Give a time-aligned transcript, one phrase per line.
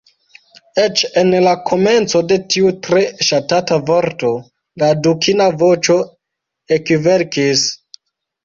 [0.83, 4.31] Eĉ en la komenco de tiu tre ŝatata vorto,
[4.85, 5.99] la dukina voĉo
[6.79, 7.69] ekvelkis.